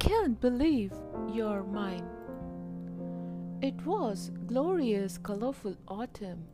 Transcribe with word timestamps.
can't 0.00 0.40
believe 0.40 0.92
you're 1.30 1.62
mine. 1.62 2.08
It 3.60 3.84
was 3.84 4.30
glorious, 4.46 5.18
colorful 5.18 5.76
autumn. 5.86 6.46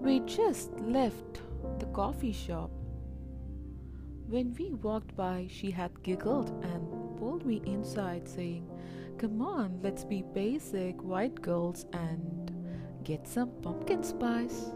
We 0.00 0.18
just 0.20 0.72
left 0.80 1.40
the 1.78 1.86
coffee 1.86 2.32
shop. 2.32 2.72
When 4.26 4.54
we 4.58 4.72
walked 4.72 5.14
by, 5.14 5.46
she 5.48 5.70
had 5.70 6.02
giggled 6.02 6.50
and 6.64 7.16
pulled 7.16 7.46
me 7.46 7.62
inside, 7.64 8.28
saying, 8.28 8.68
Come 9.18 9.40
on, 9.40 9.78
let's 9.80 10.04
be 10.04 10.24
basic 10.34 11.00
white 11.00 11.40
girls 11.40 11.86
and 11.92 12.50
get 13.04 13.28
some 13.28 13.50
pumpkin 13.62 14.02
spice. 14.02 14.72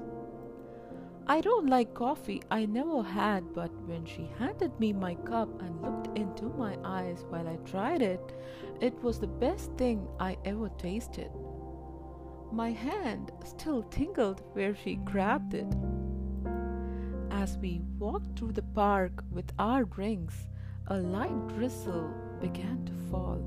I 1.29 1.41
don't 1.41 1.67
like 1.67 1.93
coffee, 1.93 2.41
I 2.53 2.67
never 2.67 3.03
had, 3.03 3.53
but 3.53 3.73
when 3.89 4.07
she 4.07 4.31
handed 4.39 4.79
me 4.79 4.93
my 4.93 5.17
cup 5.17 5.61
and 5.61 5.83
looked 5.83 6.17
into 6.17 6.45
my 6.51 6.79
eyes 6.85 7.25
while 7.29 7.49
I 7.49 7.57
tried 7.69 8.01
it, 8.01 8.33
it 8.81 8.95
was 9.03 9.19
the 9.19 9.27
best 9.27 9.73
thing 9.73 10.07
I 10.21 10.37
ever 10.45 10.69
tasted. 10.79 11.33
My 12.53 12.71
hand 12.71 13.33
still 13.45 13.83
tingled 13.83 14.41
where 14.53 14.77
she 14.77 14.95
grabbed 14.95 15.55
it. 15.55 15.67
As 17.33 17.59
we 17.59 17.83
walked 17.99 18.39
through 18.39 18.53
the 18.53 18.63
park 18.63 19.25
with 19.33 19.53
our 19.59 19.85
drinks, 19.85 20.47
a 20.87 20.97
light 20.97 21.49
drizzle 21.49 22.09
began 22.41 22.85
to 22.85 22.93
fall. 23.11 23.43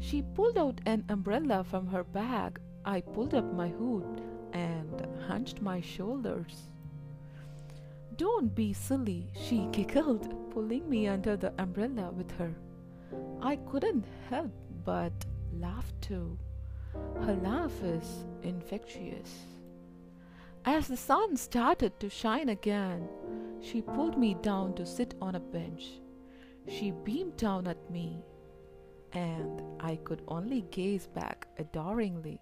She 0.00 0.20
pulled 0.20 0.58
out 0.58 0.82
an 0.84 1.06
umbrella 1.08 1.64
from 1.64 1.86
her 1.86 2.04
bag. 2.04 2.60
I 2.84 3.00
pulled 3.00 3.32
up 3.32 3.50
my 3.54 3.68
hood 3.68 4.20
and 4.52 5.06
hunched 5.26 5.62
my 5.62 5.80
shoulders. 5.80 6.73
Don't 8.16 8.54
be 8.54 8.72
silly, 8.72 9.28
she 9.34 9.66
giggled, 9.72 10.50
pulling 10.52 10.88
me 10.88 11.08
under 11.08 11.36
the 11.36 11.52
umbrella 11.58 12.12
with 12.12 12.30
her. 12.38 12.54
I 13.40 13.56
couldn't 13.56 14.04
help 14.30 14.52
but 14.84 15.12
laugh 15.52 15.92
too. 16.00 16.38
Her 17.22 17.34
laugh 17.42 17.72
is 17.82 18.24
infectious. 18.42 19.46
As 20.64 20.86
the 20.86 20.96
sun 20.96 21.36
started 21.36 21.98
to 22.00 22.08
shine 22.08 22.50
again, 22.50 23.08
she 23.60 23.82
pulled 23.82 24.16
me 24.16 24.34
down 24.34 24.74
to 24.74 24.86
sit 24.86 25.14
on 25.20 25.34
a 25.34 25.40
bench. 25.40 26.00
She 26.68 26.92
beamed 26.92 27.36
down 27.36 27.66
at 27.66 27.90
me, 27.90 28.22
and 29.12 29.60
I 29.80 29.96
could 29.96 30.22
only 30.28 30.62
gaze 30.70 31.06
back 31.06 31.48
adoringly. 31.58 32.40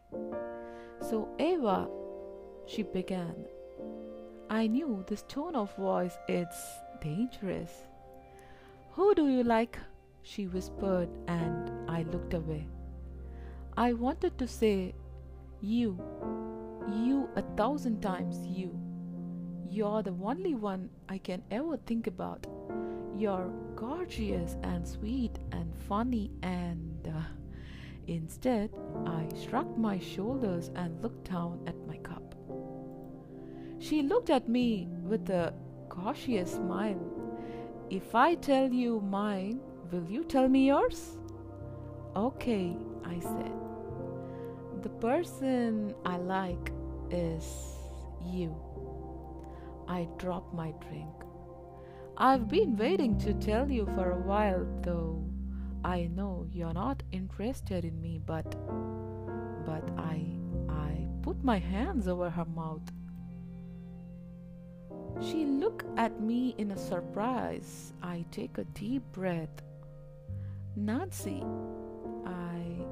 So, 1.00 1.28
Eva, 1.39 1.89
she 2.67 2.83
began, 2.83 3.47
I 4.53 4.67
knew 4.67 5.03
this 5.06 5.22
tone 5.28 5.56
of 5.56 5.75
voice 5.77 6.19
it's 6.28 6.62
dangerous. 7.00 7.70
Who 8.91 9.14
do 9.14 9.28
you 9.28 9.44
like? 9.44 9.78
she 10.22 10.47
whispered, 10.47 11.09
and 11.27 11.70
I 11.89 12.03
looked 12.03 12.34
away. 12.34 12.69
I 13.78 13.94
wanted 13.94 14.36
to 14.36 14.47
say, 14.47 14.94
You, 15.62 15.98
you 16.86 17.31
a 17.34 17.41
thousand 17.56 18.03
times 18.03 18.47
you. 18.47 18.78
You're 19.70 20.03
the 20.03 20.14
only 20.22 20.55
one 20.55 20.91
I 21.09 21.16
can 21.16 21.42
ever 21.50 21.78
think 21.78 22.06
about. 22.06 22.47
You're 23.16 23.50
gorgeous 23.75 24.59
and 24.62 24.87
sweet 24.87 25.39
and 25.53 25.75
funny, 25.89 26.31
and 26.42 27.09
uh, 27.09 27.22
instead, 28.06 28.69
I 29.06 29.27
shrugged 29.34 29.78
my 29.78 29.98
shoulders 29.98 30.70
and 30.75 31.03
looked 31.03 31.31
down 31.31 31.62
at 31.66 31.87
my 31.87 31.97
cup. 31.97 32.34
She 33.83 34.00
looked 34.00 34.30
at 34.30 34.48
me 34.48 34.86
with 35.02 35.28
a 35.28 35.52
cautious 35.88 36.52
smile. 36.52 37.02
If 37.91 38.14
I 38.14 38.36
tell 38.36 38.72
you 38.72 39.00
mine, 39.00 39.58
will 39.91 40.05
you 40.08 40.22
tell 40.22 40.48
me 40.48 40.69
yours? 40.69 41.19
Okay, 42.14 42.77
I 43.05 43.19
said. 43.19 43.53
The 44.82 44.88
person 44.88 45.97
I 46.04 46.16
like 46.19 46.71
is 47.10 47.44
you. 48.25 48.54
I 49.88 50.06
dropped 50.16 50.54
my 50.54 50.72
drink. 50.88 51.16
I've 52.16 52.47
been 52.48 52.76
waiting 52.76 53.19
to 53.19 53.34
tell 53.34 53.69
you 53.69 53.87
for 53.97 54.12
a 54.12 54.21
while, 54.21 54.65
though 54.82 55.25
I 55.84 56.09
know 56.15 56.47
you're 56.53 56.72
not 56.72 57.03
interested 57.10 57.84
in 57.84 58.00
me, 58.00 58.21
but 58.25 58.48
but 59.66 59.91
I 59.98 60.38
I 60.69 61.09
put 61.22 61.42
my 61.42 61.59
hands 61.59 62.06
over 62.06 62.31
her 62.31 62.44
mouth 62.44 62.92
she 65.22 65.44
looked 65.44 65.87
at 65.97 66.21
me 66.21 66.55
in 66.59 66.72
a 66.72 66.77
surprise. 66.77 67.93
I 68.03 68.25
take 68.31 68.59
a 68.59 68.65
deep 68.65 69.03
breath. 69.12 69.62
Nancy, 70.77 71.44
I. 72.27 72.84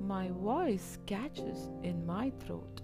My 0.00 0.28
voice 0.28 0.98
catches 1.06 1.70
in 1.82 2.04
my 2.04 2.30
throat. 2.40 2.82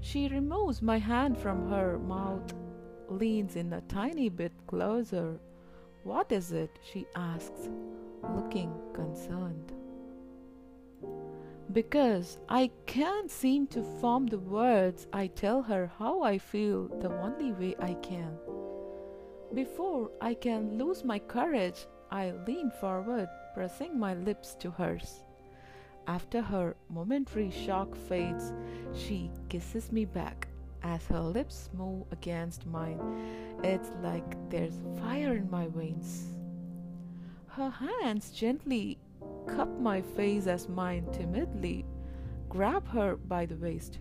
She 0.00 0.28
removes 0.28 0.82
my 0.82 0.98
hand 0.98 1.36
from 1.36 1.68
her 1.68 1.98
mouth, 1.98 2.54
leans 3.08 3.56
in 3.56 3.72
a 3.72 3.80
tiny 3.82 4.28
bit 4.28 4.52
closer. 4.66 5.40
What 6.04 6.30
is 6.30 6.52
it? 6.52 6.78
she 6.82 7.06
asks, 7.16 7.68
looking 8.22 8.72
concerned 8.92 9.72
because 11.74 12.38
I 12.48 12.70
can't 12.86 13.28
seem 13.28 13.66
to 13.68 13.82
form 14.00 14.28
the 14.28 14.38
words, 14.38 15.08
I 15.12 15.26
tell 15.26 15.60
her 15.62 15.90
how 15.98 16.22
I 16.22 16.38
feel 16.38 16.86
the 17.00 17.10
only 17.20 17.52
way 17.52 17.74
I 17.80 17.94
can. 17.94 18.38
Before 19.52 20.10
I 20.20 20.34
can 20.34 20.78
lose 20.78 21.04
my 21.04 21.18
courage, 21.18 21.86
I 22.12 22.30
lean 22.46 22.70
forward, 22.80 23.28
pressing 23.54 23.98
my 23.98 24.14
lips 24.14 24.54
to 24.60 24.70
hers. 24.70 25.24
After 26.06 26.40
her 26.42 26.76
momentary 26.88 27.50
shock 27.50 27.96
fades, 27.96 28.52
she 28.94 29.30
kisses 29.48 29.90
me 29.90 30.04
back. 30.04 30.46
As 30.84 31.04
her 31.06 31.20
lips 31.20 31.70
move 31.72 32.04
against 32.12 32.66
mine, 32.66 33.00
it's 33.64 33.90
like 34.02 34.36
there's 34.48 34.82
fire 35.00 35.34
in 35.34 35.50
my 35.50 35.66
veins. 35.68 36.36
Her 37.48 37.70
hands 37.70 38.30
gently 38.30 38.98
cup 39.46 39.68
my 39.80 40.00
face 40.00 40.46
as 40.46 40.68
mine 40.68 41.06
timidly 41.12 41.84
grab 42.48 42.86
her 42.88 43.16
by 43.16 43.44
the 43.46 43.56
waist. 43.56 43.98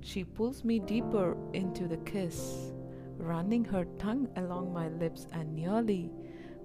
She 0.00 0.24
pulls 0.24 0.64
me 0.64 0.78
deeper 0.78 1.36
into 1.52 1.88
the 1.88 1.96
kiss, 1.98 2.72
running 3.16 3.64
her 3.64 3.84
tongue 3.98 4.28
along 4.36 4.72
my 4.72 4.88
lips 4.88 5.26
and 5.32 5.54
nearly 5.54 6.10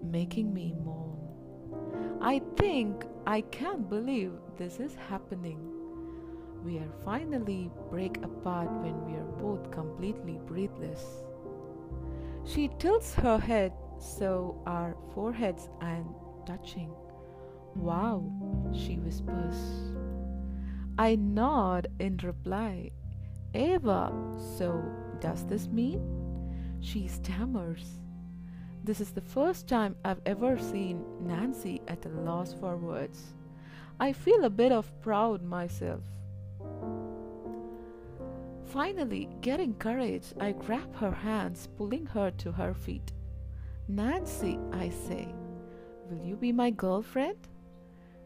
making 0.04 0.54
me 0.54 0.76
moan. 0.84 1.18
I 2.22 2.42
think 2.56 3.06
I 3.26 3.42
can't 3.42 3.90
believe 3.90 4.32
this 4.58 4.80
is 4.80 4.96
happening. 5.10 5.60
We 6.64 6.78
are 6.78 6.92
finally 7.06 7.72
break 7.90 8.18
apart 8.18 8.72
when 8.84 9.06
we 9.06 9.18
are 9.18 9.32
both 9.40 9.72
completely 9.72 10.40
breathless. 10.46 11.04
She 12.46 12.70
tilts 12.80 13.14
her 13.16 13.38
head 13.38 13.74
so 14.00 14.62
our 14.66 14.96
foreheads 15.14 15.70
are 15.82 16.04
touching. 16.46 16.92
Wow, 17.78 18.30
she 18.74 18.98
whispers. 18.98 19.56
I 20.98 21.16
nod 21.16 21.88
in 22.00 22.18
reply. 22.18 22.92
Eva, 23.54 24.12
so 24.58 24.84
does 25.20 25.46
this 25.46 25.68
mean? 25.68 26.02
She 26.82 27.08
stammers. 27.08 28.02
This 28.84 29.00
is 29.00 29.12
the 29.12 29.22
first 29.22 29.68
time 29.68 29.96
I've 30.04 30.22
ever 30.26 30.58
seen 30.58 31.04
Nancy 31.20 31.82
at 31.88 32.06
a 32.06 32.10
loss 32.10 32.54
for 32.54 32.78
words. 32.78 33.34
I 34.00 34.14
feel 34.14 34.44
a 34.44 34.50
bit 34.50 34.72
of 34.72 34.92
proud 35.02 35.44
myself. 35.44 36.04
Finally, 38.66 39.30
getting 39.42 39.74
courage, 39.76 40.34
I 40.40 40.52
grab 40.52 40.96
her 40.98 41.12
hands, 41.12 41.70
pulling 41.78 42.06
her 42.08 42.32
to 42.32 42.52
her 42.52 42.74
feet. 42.74 43.14
Nancy, 43.88 44.60
I 44.74 44.90
say, 44.90 45.34
will 46.10 46.24
you 46.26 46.36
be 46.36 46.52
my 46.52 46.70
girlfriend? 46.70 47.48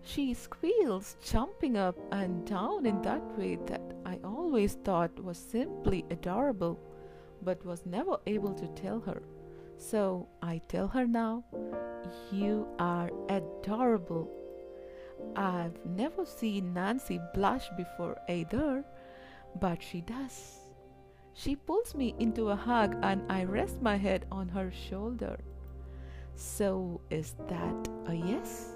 She 0.04 0.34
squeals, 0.34 1.16
jumping 1.24 1.78
up 1.78 1.98
and 2.12 2.46
down 2.46 2.86
in 2.86 3.02
that 3.04 3.38
way 3.38 3.58
that 3.68 3.82
I 4.06 4.20
always 4.24 4.74
thought 4.84 5.24
was 5.24 5.38
simply 5.38 6.06
adorable, 6.10 6.80
but 7.42 7.64
was 7.66 7.86
never 7.86 8.18
able 8.26 8.54
to 8.56 8.68
tell 8.70 9.00
her. 9.02 9.22
So 9.78 10.28
I 10.42 10.60
tell 10.68 10.88
her 10.88 11.08
now, 11.08 11.44
You 12.32 12.68
are 12.80 13.10
adorable. 13.30 14.30
I've 15.36 15.78
never 15.86 16.26
seen 16.26 16.74
Nancy 16.74 17.20
blush 17.34 17.70
before 17.78 18.18
either, 18.28 18.84
but 19.60 19.82
she 19.82 20.02
does. 20.02 20.60
She 21.34 21.56
pulls 21.56 21.96
me 21.96 22.16
into 22.20 22.50
a 22.50 22.56
hug 22.56 22.98
and 23.04 23.22
I 23.32 23.44
rest 23.46 23.82
my 23.82 23.96
head 23.96 24.26
on 24.32 24.50
her 24.50 24.72
shoulder. 24.72 25.40
So, 26.36 27.02
is 27.10 27.36
that 27.48 27.88
a 28.08 28.16
yes? 28.16 28.74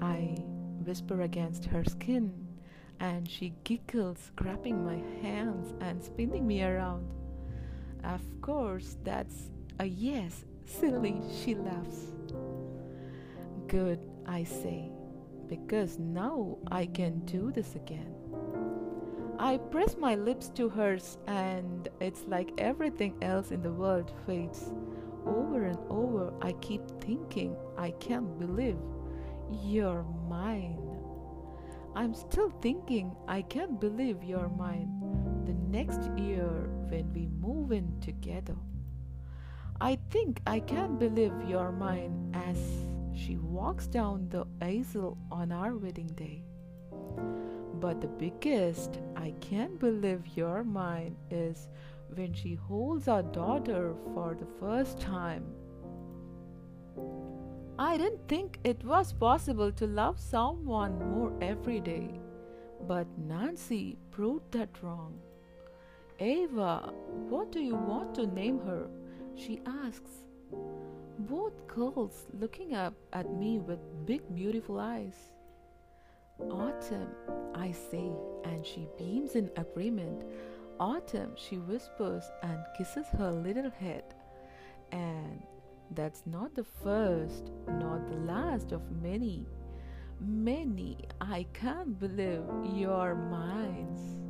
I 0.00 0.36
whisper 0.84 1.22
against 1.22 1.64
her 1.66 1.84
skin, 1.84 2.32
and 3.00 3.28
she 3.28 3.54
giggles, 3.64 4.30
grabbing 4.36 4.84
my 4.84 5.02
hands 5.22 5.74
and 5.80 6.02
spinning 6.02 6.46
me 6.46 6.62
around. 6.62 7.08
Of 8.04 8.22
course, 8.40 8.96
that's 9.04 9.50
a 9.78 9.86
yes, 9.86 10.44
silly, 10.66 11.20
she 11.42 11.54
laughs. 11.54 12.12
Good, 13.66 14.00
I 14.26 14.44
say, 14.44 14.90
because 15.48 15.98
now 15.98 16.58
I 16.70 16.86
can 16.86 17.20
do 17.24 17.50
this 17.50 17.74
again. 17.74 18.14
I 19.38 19.56
press 19.56 19.96
my 19.96 20.14
lips 20.14 20.48
to 20.50 20.68
hers, 20.68 21.18
and 21.26 21.88
it's 22.00 22.24
like 22.28 22.52
everything 22.58 23.14
else 23.22 23.50
in 23.50 23.62
the 23.62 23.72
world 23.72 24.12
fades. 24.26 24.72
Over 25.26 25.64
and 25.64 25.78
over, 25.88 26.32
I 26.42 26.52
keep 26.60 26.82
thinking, 27.00 27.56
I 27.76 27.90
can't 27.92 28.38
believe 28.38 28.78
you're 29.50 30.04
mine. 30.28 30.78
I'm 31.94 32.14
still 32.14 32.50
thinking, 32.62 33.14
I 33.28 33.42
can't 33.42 33.80
believe 33.80 34.22
you're 34.22 34.48
mine. 34.48 34.90
The 35.44 35.54
next 35.54 36.10
year, 36.18 36.70
when 36.88 37.12
we 37.12 37.28
move 37.40 37.72
in 37.72 38.00
together, 38.00 38.56
I 39.80 39.98
think 40.10 40.40
I 40.46 40.60
can't 40.60 40.98
believe 40.98 41.32
you're 41.46 41.72
mine 41.72 42.30
as 42.34 42.56
she 43.14 43.36
walks 43.36 43.86
down 43.86 44.28
the 44.28 44.46
aisle 44.60 45.18
on 45.30 45.52
our 45.52 45.76
wedding 45.76 46.08
day. 46.08 46.44
But 47.80 48.00
the 48.00 48.08
biggest 48.08 49.00
I 49.16 49.32
can't 49.40 49.78
believe 49.78 50.22
you're 50.34 50.64
mine 50.64 51.16
is 51.30 51.68
when 52.14 52.32
she 52.32 52.54
holds 52.54 53.08
our 53.08 53.22
daughter 53.22 53.94
for 54.14 54.36
the 54.38 54.46
first 54.60 55.00
time. 55.00 55.44
I 57.78 57.96
didn't 57.96 58.28
think 58.28 58.58
it 58.64 58.84
was 58.84 59.12
possible 59.12 59.72
to 59.72 59.86
love 59.86 60.20
someone 60.20 60.98
more 61.10 61.32
every 61.40 61.80
day, 61.80 62.20
but 62.86 63.06
Nancy 63.18 63.98
proved 64.10 64.52
that 64.52 64.82
wrong. 64.82 65.18
Ava, 66.20 66.92
what 67.28 67.50
do 67.50 67.60
you 67.60 67.74
want 67.74 68.14
to 68.16 68.26
name 68.26 68.60
her? 68.60 68.88
She 69.36 69.60
asks. 69.66 70.10
Both 71.18 71.66
girls 71.66 72.26
looking 72.38 72.74
up 72.74 72.94
at 73.12 73.32
me 73.32 73.58
with 73.58 73.78
big, 74.06 74.22
beautiful 74.34 74.78
eyes. 74.78 75.16
Autumn, 76.50 77.08
I 77.54 77.72
say, 77.72 78.10
and 78.44 78.66
she 78.66 78.86
beams 78.98 79.34
in 79.34 79.50
agreement. 79.56 80.24
Autumn, 80.78 81.32
she 81.36 81.56
whispers 81.56 82.24
and 82.42 82.58
kisses 82.76 83.06
her 83.18 83.30
little 83.30 83.70
head. 83.70 84.04
And 84.90 85.42
that's 85.94 86.22
not 86.26 86.54
the 86.54 86.64
first, 86.64 87.50
not 87.68 88.06
the 88.08 88.16
last 88.32 88.72
of 88.72 88.82
many, 89.02 89.46
many 90.20 90.98
I 91.20 91.46
can't 91.52 91.98
believe 91.98 92.42
you're 92.74 93.14
mine 93.14 94.21